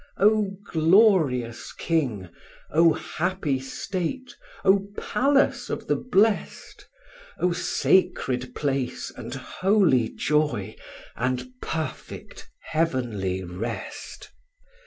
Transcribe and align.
O 0.17 0.57
glorious 0.65 1.71
King, 1.71 2.29
O 2.71 2.93
happy 2.93 3.59
state, 3.59 4.35
O 4.65 4.87
palace 4.97 5.69
of 5.69 5.85
the 5.85 5.95
blest! 5.95 6.87
O 7.37 7.51
sacred 7.51 8.55
place 8.55 9.11
and 9.15 9.35
holy 9.35 10.09
joy, 10.09 10.75
and 11.15 11.51
perfect, 11.61 12.49
heavenly 12.71 13.43
rest! 13.43 14.31